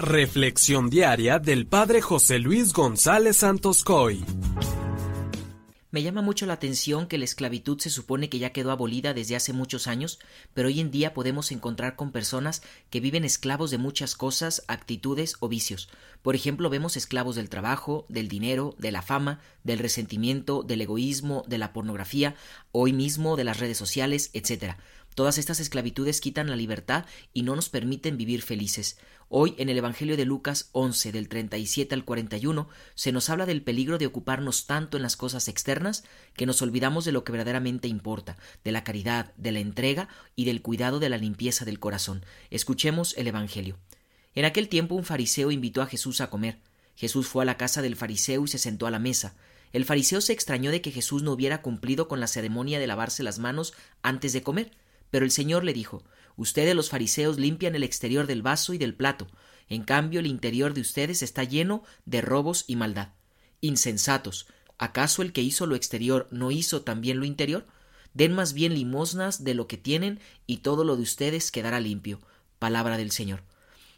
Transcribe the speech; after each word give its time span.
Reflexión 0.00 0.88
diaria 0.88 1.38
del 1.38 1.66
Padre 1.66 2.00
José 2.00 2.38
Luis 2.38 2.72
González 2.72 3.36
Santos 3.36 3.84
Coy. 3.84 4.24
Me 5.90 6.02
llama 6.02 6.22
mucho 6.22 6.46
la 6.46 6.54
atención 6.54 7.06
que 7.06 7.18
la 7.18 7.26
esclavitud 7.26 7.78
se 7.80 7.90
supone 7.90 8.30
que 8.30 8.38
ya 8.38 8.50
quedó 8.50 8.70
abolida 8.70 9.12
desde 9.12 9.36
hace 9.36 9.52
muchos 9.52 9.88
años, 9.88 10.18
pero 10.54 10.68
hoy 10.68 10.80
en 10.80 10.90
día 10.90 11.12
podemos 11.12 11.52
encontrar 11.52 11.96
con 11.96 12.12
personas 12.12 12.62
que 12.88 13.00
viven 13.00 13.24
esclavos 13.24 13.70
de 13.70 13.76
muchas 13.76 14.14
cosas, 14.14 14.62
actitudes 14.68 15.36
o 15.40 15.48
vicios. 15.48 15.90
Por 16.22 16.34
ejemplo, 16.34 16.70
vemos 16.70 16.96
esclavos 16.96 17.36
del 17.36 17.50
trabajo, 17.50 18.06
del 18.08 18.28
dinero, 18.28 18.76
de 18.78 18.92
la 18.92 19.02
fama, 19.02 19.40
del 19.64 19.80
resentimiento, 19.80 20.62
del 20.62 20.80
egoísmo, 20.80 21.44
de 21.46 21.58
la 21.58 21.74
pornografía, 21.74 22.36
hoy 22.72 22.94
mismo 22.94 23.36
de 23.36 23.44
las 23.44 23.58
redes 23.58 23.76
sociales, 23.76 24.30
etc. 24.32 24.76
Todas 25.14 25.38
estas 25.38 25.60
esclavitudes 25.60 26.20
quitan 26.20 26.48
la 26.48 26.56
libertad 26.56 27.04
y 27.32 27.42
no 27.42 27.56
nos 27.56 27.68
permiten 27.68 28.16
vivir 28.16 28.42
felices. 28.42 28.98
Hoy, 29.28 29.54
en 29.58 29.68
el 29.68 29.78
Evangelio 29.78 30.16
de 30.16 30.24
Lucas 30.24 30.70
11, 30.72 31.12
del 31.12 31.28
37 31.28 31.94
al 31.94 32.04
41, 32.04 32.68
se 32.94 33.12
nos 33.12 33.30
habla 33.30 33.46
del 33.46 33.62
peligro 33.62 33.98
de 33.98 34.06
ocuparnos 34.06 34.66
tanto 34.66 34.96
en 34.96 35.04
las 35.04 35.16
cosas 35.16 35.46
externas 35.46 36.04
que 36.34 36.46
nos 36.46 36.62
olvidamos 36.62 37.04
de 37.04 37.12
lo 37.12 37.22
que 37.22 37.32
verdaderamente 37.32 37.86
importa, 37.86 38.36
de 38.64 38.72
la 38.72 38.82
caridad, 38.82 39.32
de 39.36 39.52
la 39.52 39.60
entrega 39.60 40.08
y 40.34 40.46
del 40.46 40.62
cuidado 40.62 40.98
de 40.98 41.08
la 41.08 41.18
limpieza 41.18 41.64
del 41.64 41.78
corazón. 41.78 42.24
Escuchemos 42.50 43.14
el 43.16 43.28
Evangelio. 43.28 43.78
En 44.34 44.44
aquel 44.44 44.68
tiempo 44.68 44.94
un 44.94 45.04
fariseo 45.04 45.50
invitó 45.50 45.82
a 45.82 45.86
Jesús 45.86 46.20
a 46.20 46.30
comer. 46.30 46.58
Jesús 46.96 47.28
fue 47.28 47.42
a 47.42 47.46
la 47.46 47.56
casa 47.56 47.82
del 47.82 47.96
fariseo 47.96 48.44
y 48.44 48.48
se 48.48 48.58
sentó 48.58 48.86
a 48.86 48.90
la 48.90 48.98
mesa. 48.98 49.34
El 49.72 49.84
fariseo 49.84 50.20
se 50.20 50.32
extrañó 50.32 50.70
de 50.70 50.80
que 50.80 50.90
Jesús 50.90 51.22
no 51.22 51.32
hubiera 51.32 51.62
cumplido 51.62 52.08
con 52.08 52.20
la 52.20 52.26
ceremonia 52.26 52.78
de 52.78 52.86
lavarse 52.86 53.22
las 53.22 53.38
manos 53.38 53.74
antes 54.02 54.32
de 54.32 54.42
comer. 54.42 54.72
Pero 55.10 55.24
el 55.24 55.30
Señor 55.30 55.64
le 55.64 55.72
dijo 55.72 56.04
Ustedes 56.36 56.74
los 56.74 56.88
fariseos 56.88 57.38
limpian 57.38 57.74
el 57.74 57.82
exterior 57.82 58.26
del 58.26 58.42
vaso 58.42 58.72
y 58.72 58.78
del 58.78 58.94
plato, 58.94 59.26
en 59.68 59.82
cambio 59.82 60.20
el 60.20 60.26
interior 60.26 60.74
de 60.74 60.80
ustedes 60.80 61.22
está 61.22 61.44
lleno 61.44 61.82
de 62.06 62.20
robos 62.22 62.64
y 62.66 62.76
maldad. 62.76 63.10
Insensatos. 63.60 64.46
¿Acaso 64.78 65.20
el 65.20 65.32
que 65.32 65.42
hizo 65.42 65.66
lo 65.66 65.76
exterior 65.76 66.26
no 66.30 66.50
hizo 66.50 66.82
también 66.82 67.18
lo 67.18 67.26
interior? 67.26 67.66
Den 68.14 68.32
más 68.32 68.54
bien 68.54 68.74
limosnas 68.74 69.44
de 69.44 69.54
lo 69.54 69.66
que 69.66 69.76
tienen 69.76 70.18
y 70.46 70.58
todo 70.58 70.84
lo 70.84 70.96
de 70.96 71.02
ustedes 71.02 71.52
quedará 71.52 71.78
limpio. 71.78 72.20
Palabra 72.58 72.96
del 72.96 73.10
Señor. 73.10 73.42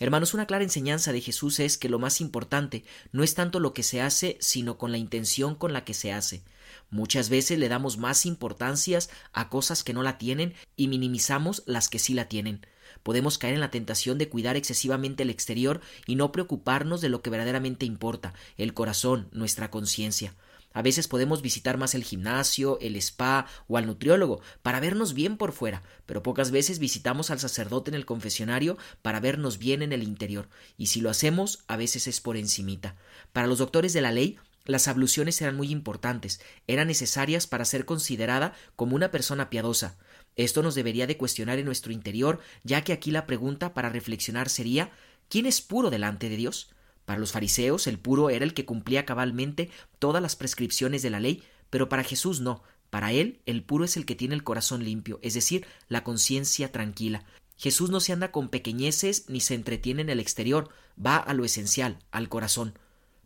Hermanos, 0.00 0.34
una 0.34 0.46
clara 0.46 0.64
enseñanza 0.64 1.12
de 1.12 1.20
Jesús 1.20 1.60
es 1.60 1.78
que 1.78 1.88
lo 1.88 2.00
más 2.00 2.20
importante 2.20 2.84
no 3.12 3.22
es 3.22 3.34
tanto 3.34 3.60
lo 3.60 3.72
que 3.72 3.84
se 3.84 4.02
hace, 4.02 4.36
sino 4.40 4.76
con 4.76 4.90
la 4.90 4.98
intención 4.98 5.54
con 5.54 5.72
la 5.72 5.84
que 5.84 5.94
se 5.94 6.12
hace. 6.12 6.42
Muchas 6.90 7.28
veces 7.28 7.58
le 7.58 7.68
damos 7.68 7.96
más 7.96 8.26
importancias 8.26 9.08
a 9.32 9.48
cosas 9.48 9.84
que 9.84 9.92
no 9.92 10.02
la 10.02 10.18
tienen 10.18 10.54
y 10.76 10.88
minimizamos 10.88 11.62
las 11.66 11.88
que 11.88 12.00
sí 12.00 12.12
la 12.12 12.28
tienen. 12.28 12.66
Podemos 13.04 13.38
caer 13.38 13.54
en 13.54 13.60
la 13.60 13.70
tentación 13.70 14.18
de 14.18 14.28
cuidar 14.28 14.56
excesivamente 14.56 15.22
el 15.22 15.30
exterior 15.30 15.80
y 16.06 16.16
no 16.16 16.32
preocuparnos 16.32 17.00
de 17.00 17.08
lo 17.08 17.22
que 17.22 17.30
verdaderamente 17.30 17.86
importa, 17.86 18.34
el 18.56 18.74
corazón, 18.74 19.28
nuestra 19.32 19.70
conciencia. 19.70 20.34
A 20.74 20.82
veces 20.82 21.08
podemos 21.08 21.40
visitar 21.40 21.78
más 21.78 21.94
el 21.94 22.02
gimnasio, 22.04 22.78
el 22.80 22.96
spa 22.96 23.46
o 23.68 23.78
al 23.78 23.86
nutriólogo 23.86 24.42
para 24.60 24.80
vernos 24.80 25.14
bien 25.14 25.36
por 25.36 25.52
fuera, 25.52 25.84
pero 26.04 26.22
pocas 26.22 26.50
veces 26.50 26.80
visitamos 26.80 27.30
al 27.30 27.38
sacerdote 27.38 27.92
en 27.92 27.94
el 27.94 28.04
confesionario 28.04 28.76
para 29.00 29.20
vernos 29.20 29.58
bien 29.58 29.82
en 29.82 29.92
el 29.92 30.02
interior, 30.02 30.48
y 30.76 30.88
si 30.88 31.00
lo 31.00 31.10
hacemos, 31.10 31.64
a 31.68 31.76
veces 31.76 32.08
es 32.08 32.20
por 32.20 32.36
encimita. 32.36 32.96
Para 33.32 33.46
los 33.46 33.58
doctores 33.58 33.92
de 33.92 34.00
la 34.00 34.10
ley, 34.10 34.36
las 34.64 34.88
abluciones 34.88 35.40
eran 35.40 35.56
muy 35.56 35.70
importantes, 35.70 36.40
eran 36.66 36.88
necesarias 36.88 37.46
para 37.46 37.64
ser 37.64 37.84
considerada 37.84 38.54
como 38.74 38.96
una 38.96 39.12
persona 39.12 39.50
piadosa. 39.50 39.96
Esto 40.34 40.62
nos 40.62 40.74
debería 40.74 41.06
de 41.06 41.16
cuestionar 41.16 41.60
en 41.60 41.66
nuestro 41.66 41.92
interior, 41.92 42.40
ya 42.64 42.82
que 42.82 42.92
aquí 42.92 43.12
la 43.12 43.26
pregunta 43.26 43.74
para 43.74 43.90
reflexionar 43.90 44.48
sería 44.48 44.90
¿quién 45.28 45.46
es 45.46 45.60
puro 45.60 45.90
delante 45.90 46.28
de 46.28 46.36
Dios? 46.36 46.70
Para 47.04 47.18
los 47.18 47.32
fariseos 47.32 47.86
el 47.86 47.98
puro 47.98 48.30
era 48.30 48.44
el 48.44 48.54
que 48.54 48.64
cumplía 48.64 49.04
cabalmente 49.04 49.70
todas 49.98 50.22
las 50.22 50.36
prescripciones 50.36 51.02
de 51.02 51.10
la 51.10 51.20
ley, 51.20 51.42
pero 51.70 51.88
para 51.88 52.04
Jesús 52.04 52.40
no. 52.40 52.62
Para 52.90 53.12
él 53.12 53.40
el 53.46 53.62
puro 53.62 53.84
es 53.84 53.96
el 53.96 54.06
que 54.06 54.14
tiene 54.14 54.34
el 54.34 54.44
corazón 54.44 54.84
limpio, 54.84 55.18
es 55.22 55.34
decir, 55.34 55.66
la 55.88 56.04
conciencia 56.04 56.70
tranquila. 56.72 57.24
Jesús 57.56 57.90
no 57.90 58.00
se 58.00 58.12
anda 58.12 58.32
con 58.32 58.48
pequeñeces 58.48 59.24
ni 59.28 59.40
se 59.40 59.54
entretiene 59.54 60.02
en 60.02 60.10
el 60.10 60.20
exterior, 60.20 60.68
va 61.04 61.16
a 61.16 61.34
lo 61.34 61.44
esencial, 61.44 61.98
al 62.10 62.28
corazón. 62.28 62.78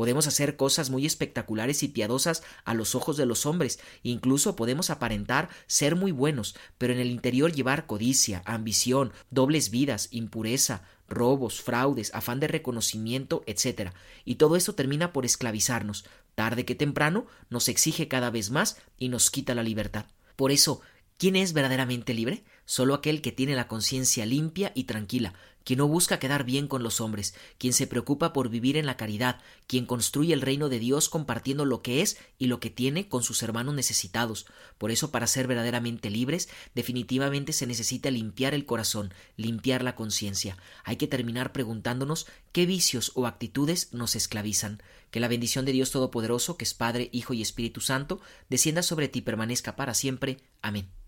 Podemos 0.00 0.26
hacer 0.26 0.56
cosas 0.56 0.88
muy 0.88 1.04
espectaculares 1.04 1.82
y 1.82 1.88
piadosas 1.88 2.42
a 2.64 2.72
los 2.72 2.94
ojos 2.94 3.18
de 3.18 3.26
los 3.26 3.44
hombres, 3.44 3.80
incluso 4.02 4.56
podemos 4.56 4.88
aparentar 4.88 5.50
ser 5.66 5.94
muy 5.94 6.10
buenos, 6.10 6.56
pero 6.78 6.94
en 6.94 7.00
el 7.00 7.10
interior 7.10 7.52
llevar 7.52 7.84
codicia, 7.84 8.40
ambición, 8.46 9.12
dobles 9.28 9.68
vidas, 9.68 10.08
impureza, 10.10 10.84
robos, 11.06 11.60
fraudes, 11.60 12.14
afán 12.14 12.40
de 12.40 12.48
reconocimiento, 12.48 13.42
etc. 13.46 13.90
Y 14.24 14.36
todo 14.36 14.56
eso 14.56 14.74
termina 14.74 15.12
por 15.12 15.26
esclavizarnos. 15.26 16.06
Tarde 16.34 16.64
que 16.64 16.74
temprano 16.74 17.26
nos 17.50 17.68
exige 17.68 18.08
cada 18.08 18.30
vez 18.30 18.50
más 18.50 18.78
y 18.96 19.10
nos 19.10 19.30
quita 19.30 19.54
la 19.54 19.62
libertad. 19.62 20.06
Por 20.34 20.50
eso, 20.50 20.80
¿quién 21.18 21.36
es 21.36 21.52
verdaderamente 21.52 22.14
libre? 22.14 22.42
Solo 22.64 22.94
aquel 22.94 23.20
que 23.20 23.32
tiene 23.32 23.54
la 23.54 23.68
conciencia 23.68 24.24
limpia 24.24 24.72
y 24.74 24.84
tranquila, 24.84 25.34
quien 25.64 25.78
no 25.78 25.88
busca 25.88 26.18
quedar 26.18 26.44
bien 26.44 26.68
con 26.68 26.82
los 26.82 27.00
hombres, 27.00 27.34
quien 27.58 27.72
se 27.72 27.86
preocupa 27.86 28.32
por 28.32 28.48
vivir 28.48 28.76
en 28.76 28.86
la 28.86 28.96
caridad, 28.96 29.40
quien 29.66 29.86
construye 29.86 30.32
el 30.32 30.40
reino 30.40 30.68
de 30.68 30.78
Dios 30.78 31.08
compartiendo 31.08 31.64
lo 31.64 31.82
que 31.82 32.02
es 32.02 32.18
y 32.38 32.46
lo 32.46 32.60
que 32.60 32.70
tiene 32.70 33.08
con 33.08 33.22
sus 33.22 33.42
hermanos 33.42 33.74
necesitados. 33.74 34.46
Por 34.78 34.90
eso, 34.90 35.10
para 35.10 35.26
ser 35.26 35.46
verdaderamente 35.46 36.10
libres, 36.10 36.48
definitivamente 36.74 37.52
se 37.52 37.66
necesita 37.66 38.10
limpiar 38.10 38.54
el 38.54 38.66
corazón, 38.66 39.12
limpiar 39.36 39.82
la 39.82 39.94
conciencia. 39.94 40.56
Hay 40.84 40.96
que 40.96 41.06
terminar 41.06 41.52
preguntándonos 41.52 42.26
qué 42.52 42.66
vicios 42.66 43.12
o 43.14 43.26
actitudes 43.26 43.92
nos 43.92 44.16
esclavizan. 44.16 44.82
Que 45.10 45.20
la 45.20 45.28
bendición 45.28 45.64
de 45.64 45.72
Dios 45.72 45.90
Todopoderoso, 45.90 46.56
que 46.56 46.64
es 46.64 46.74
Padre, 46.74 47.10
Hijo 47.12 47.34
y 47.34 47.42
Espíritu 47.42 47.80
Santo, 47.80 48.20
descienda 48.48 48.82
sobre 48.82 49.08
ti 49.08 49.20
y 49.20 49.22
permanezca 49.22 49.74
para 49.74 49.94
siempre. 49.94 50.38
Amén. 50.62 51.00